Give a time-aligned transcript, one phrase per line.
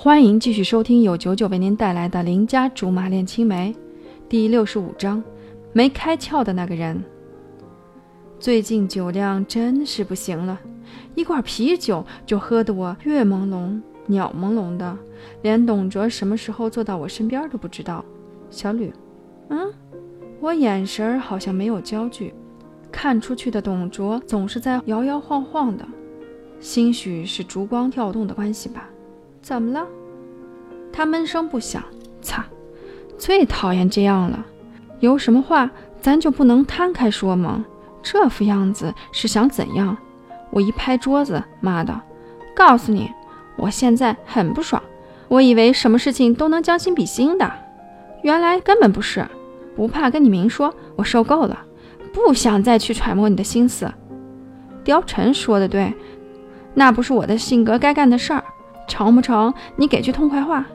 [0.00, 3.74] 欢迎继续收听由九九为您带来的《邻家竹马恋青梅》
[4.28, 5.20] 第六十五章：
[5.72, 7.02] 没开窍的那个人。
[8.38, 10.56] 最近酒量真是不行了，
[11.16, 14.96] 一罐啤酒就喝得我月朦胧、鸟朦胧的，
[15.42, 18.04] 连董卓什么时候坐到我身边都不知道。
[18.50, 18.92] 小吕，
[19.48, 19.68] 嗯，
[20.38, 22.32] 我眼神好像没有焦距，
[22.92, 25.84] 看出去的董卓总是在摇摇晃晃的，
[26.60, 28.88] 兴许是烛光跳动的关系吧。
[29.40, 29.86] 怎么了？
[30.92, 31.82] 他闷声不响。
[32.20, 32.44] 擦，
[33.16, 34.44] 最讨厌这样了。
[35.00, 37.64] 有什么话咱就不能摊开说吗？
[38.02, 39.96] 这副样子是想怎样？
[40.50, 42.00] 我一拍桌子，妈的！
[42.54, 43.10] 告诉你，
[43.56, 44.82] 我现在很不爽。
[45.28, 47.50] 我以为什么事情都能将心比心的，
[48.22, 49.26] 原来根本不是。
[49.76, 51.58] 不怕跟你明说，我受够了，
[52.12, 53.92] 不想再去揣摩你的心思。
[54.84, 55.94] 貂蝉说的对，
[56.74, 58.42] 那不是我的性格该干的事儿。
[58.88, 59.54] 成不成？
[59.76, 60.66] 你给句痛快话。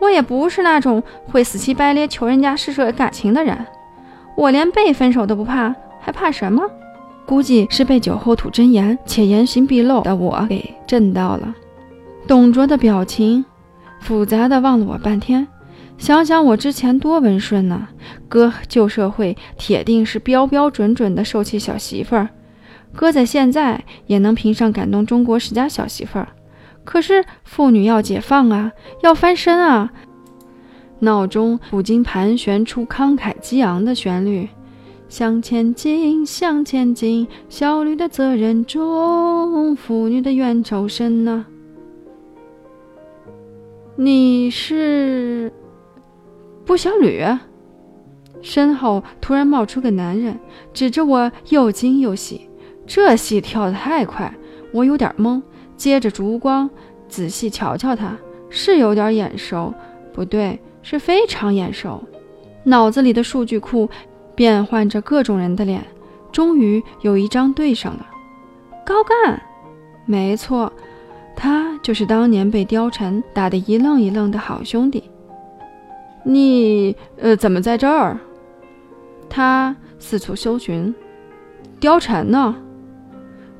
[0.00, 3.56] 我也不是那种会死乞白咧求人家施舍感情的人，
[4.36, 6.68] 我连被分手都不怕，还怕什么？
[7.24, 11.54] 估计是被酒后吐真言且言行毕露的我给震到了。
[12.26, 13.44] 董卓的表情
[14.00, 15.48] 复杂的望了我半天，
[15.96, 17.88] 想想我之前多温顺呢，
[18.28, 22.28] 搁旧社会铁定是标标准准的受气小媳妇儿，
[22.94, 26.28] 搁在现在也能评上感动中国十佳小媳妇儿。
[26.86, 29.92] 可是妇女要解放啊，要翻身啊！
[31.00, 34.48] 闹钟不禁盘旋出慷慨激昂的旋律：
[35.08, 41.44] 向前进，向前进，小吕的责任重，妇女的冤仇深呐。
[43.96, 45.52] 你是
[46.64, 47.22] 不小吕？
[48.42, 50.38] 身后突然冒出个男人，
[50.72, 52.48] 指着我，又惊又喜。
[52.86, 54.32] 这戏跳得太快，
[54.72, 55.42] 我有点懵。
[55.76, 56.68] 接着烛光
[57.08, 58.16] 仔细瞧瞧他，
[58.48, 59.72] 是有点眼熟，
[60.12, 62.02] 不对，是非常眼熟。
[62.64, 63.88] 脑子里的数据库
[64.34, 65.84] 变换着各种人的脸，
[66.32, 68.06] 终于有一张对上了。
[68.84, 69.40] 高干，
[70.04, 70.72] 没错，
[71.36, 75.04] 他就是当年被貂蝉打得一愣一愣的好兄弟。
[76.24, 78.18] 你呃，怎么在这儿？
[79.28, 80.92] 他四处搜寻，
[81.80, 82.56] 貂蝉呢？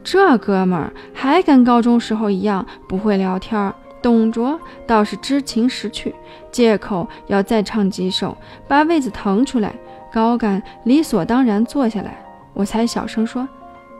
[0.07, 3.75] 这哥们儿还跟高中时候一样不会聊天。
[4.01, 4.57] 董卓
[4.87, 6.15] 倒是知情识趣，
[6.53, 9.75] 借口要再唱几首，把位子腾出来。
[10.13, 12.25] 高干理所当然坐下来，
[12.55, 13.49] 我才小声说：“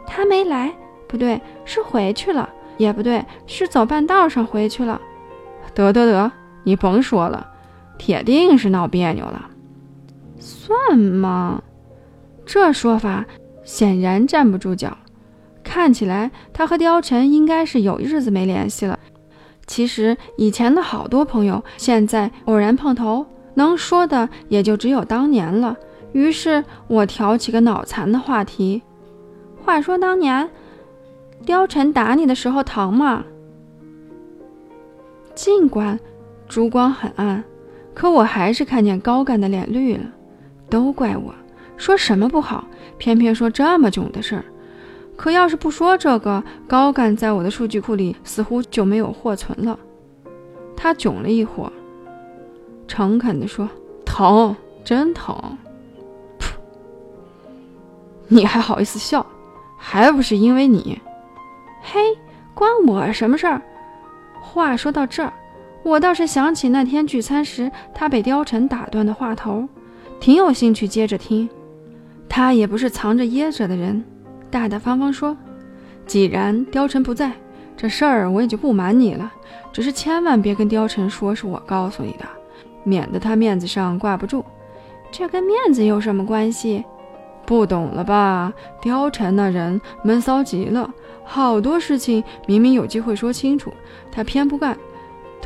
[0.07, 0.73] 他没来，
[1.09, 5.01] 不对，是回去了，也不对，是走半道上回去了。”
[5.75, 6.31] 得得得，
[6.63, 7.45] 你甭说了，
[7.99, 9.51] 铁定是闹别扭了。
[10.39, 11.61] 算吗？
[12.45, 13.25] 这说法
[13.65, 14.97] 显然站不住脚。
[15.77, 18.99] 看起来他和貂蝉应该是有日子没联系了。
[19.67, 23.27] 其实以前的好多朋友，现在偶然碰头，
[23.57, 25.77] 能说的也就只有当年了。
[26.13, 28.81] 于是我挑起个脑残的话题
[29.63, 30.49] ：“话说当年，
[31.45, 33.23] 貂蝉打你的时候疼吗？”
[35.37, 36.01] 尽管
[36.49, 37.45] 烛光很暗，
[37.93, 40.05] 可我还是看见高干的脸绿了。
[40.71, 41.35] 都怪我，
[41.77, 42.67] 说什么不好，
[42.97, 44.45] 偏偏说这么囧的事儿。
[45.17, 49.79] 可要是不说这个，高干在我的数据库里似乎就没有货存了。
[50.77, 51.73] 他囧了一会儿，
[52.87, 53.69] 诚恳地说
[54.05, 55.35] ：“疼，真疼。”
[56.39, 56.53] 噗！
[58.29, 59.25] 你还好意思笑？
[59.79, 61.01] 还不是因为你？
[61.83, 62.01] 嘿，
[62.55, 63.63] 关我什么事儿？
[64.41, 65.33] 话说到这儿，
[65.83, 69.67] 我倒是想起那天聚餐时他被貂蝉打断的话头，
[70.21, 71.49] 挺有兴趣接着听。
[72.29, 74.05] 他也不是藏着掖着的人。
[74.51, 75.37] 大大方方说
[76.07, 77.33] ：“既然貂蝉不在，
[77.77, 79.33] 这事儿我也就不瞒你了。
[79.73, 82.25] 只是千万别跟貂蝉说是我告诉你的，
[82.85, 84.45] 免得她面子上挂不住。
[85.11, 86.85] 这跟面子有什么关系？
[87.45, 88.53] 不懂了吧？
[88.83, 90.91] 貂蝉那人闷骚极了，
[91.25, 93.73] 好多事情明明有机会说清楚，
[94.11, 94.77] 她偏不干。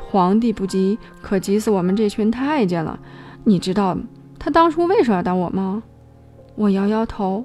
[0.08, 2.98] 皇帝不急，可急死我们这群太监了。
[3.44, 3.96] 你知道
[4.38, 5.82] 他当初为什么要打我吗？”
[6.56, 7.44] 我摇摇头。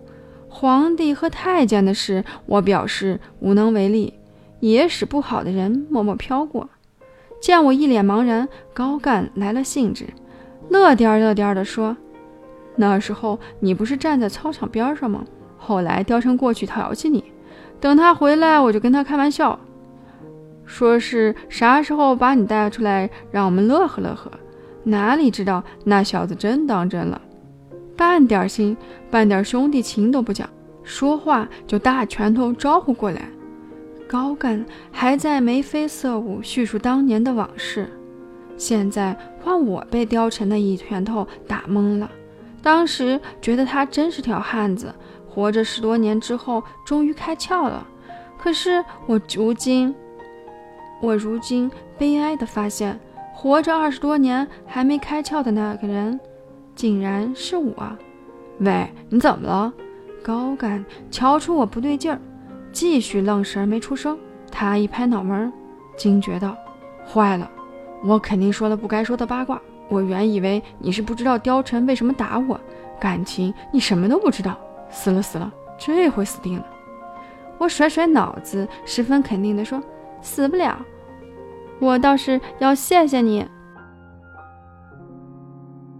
[0.57, 4.13] 皇帝和太监的事，我表示无能为力。
[4.61, 6.69] 也使不好的人默默飘过。
[7.41, 10.07] 见我一脸茫然，高干来了兴致，
[10.69, 11.97] 乐颠乐颠地说
[12.77, 15.25] ：“那时候你不是站在操场边上吗？
[15.57, 17.21] 后来雕成过去调戏你，
[17.81, 19.59] 等他回来，我就跟他开玩笑，
[20.63, 24.31] 说是啥时候把你带出来，让我们乐呵乐呵。
[24.85, 27.21] 哪里知道那小子真当真了。”
[27.95, 28.75] 半点心，
[29.09, 30.50] 半点兄弟情都不讲，
[30.83, 33.30] 说话就大拳头招呼过来。
[34.07, 37.89] 高干还在眉飞色舞叙述当年的往事，
[38.57, 42.09] 现在换我被貂蝉的一拳头打懵了。
[42.62, 44.94] 当时觉得他真是条汉子，
[45.27, 47.88] 活着十多年之后终于开窍了。
[48.38, 49.94] 可是我如今，
[51.01, 53.00] 我如今悲哀地发现，
[53.33, 56.19] 活着二十多年还没开窍的那个人，
[56.75, 57.74] 竟然是我。
[58.60, 59.74] 喂，你怎么了？
[60.24, 62.19] 高干瞧出我不对劲儿。
[62.72, 64.18] 继续愣神没出声，
[64.51, 65.51] 他一拍脑门，
[65.95, 66.57] 惊觉道
[67.07, 67.50] ：“坏了，
[68.04, 69.62] 我肯定说了不该说的八卦。
[69.88, 72.60] 我原以为你是不知道貂蝉为什么打我，
[73.00, 74.57] 感情你什么都不知道。
[74.89, 76.66] 死了死了，这回死定了。”
[77.57, 79.81] 我甩甩脑子，十分肯定地说
[80.22, 80.77] ：“死不了。
[81.80, 83.48] 我倒是要谢谢你。”